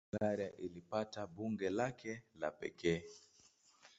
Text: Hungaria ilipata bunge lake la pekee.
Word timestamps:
Hungaria 0.11 0.55
ilipata 0.57 1.27
bunge 1.27 1.69
lake 1.69 2.23
la 2.39 2.51
pekee. 2.51 3.01